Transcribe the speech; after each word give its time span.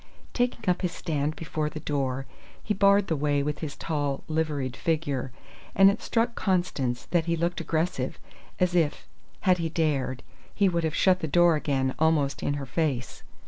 Taking 0.33 0.67
up 0.67 0.81
his 0.81 0.91
stand 0.93 1.35
before 1.35 1.69
the 1.69 1.79
door, 1.79 2.25
he 2.63 2.73
barred 2.73 3.05
the 3.05 3.15
way 3.15 3.43
with 3.43 3.59
his 3.59 3.75
tall, 3.77 4.23
liveried 4.27 4.75
figure, 4.75 5.31
and 5.75 5.91
it 5.91 6.01
struck 6.01 6.33
Constance 6.33 7.05
that 7.11 7.25
he 7.25 7.35
looked 7.37 7.61
aggressive, 7.61 8.17
as 8.59 8.73
if, 8.73 9.07
had 9.41 9.59
he 9.59 9.69
dared, 9.69 10.23
he 10.55 10.67
would 10.67 10.83
have 10.85 10.95
shut 10.95 11.19
the 11.19 11.27
door 11.27 11.55
again, 11.55 11.93
almost 11.99 12.41
in 12.41 12.55
her 12.55 12.65
face. 12.65 13.21